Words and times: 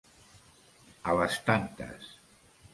A 1.13 1.15
les 1.21 1.37
tantes. 1.53 2.13